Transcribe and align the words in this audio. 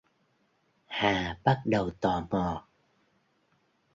Hà 0.87 1.37
bắt 1.43 1.61
đầu 1.65 1.89
tò 2.01 2.27
mò 2.29 2.67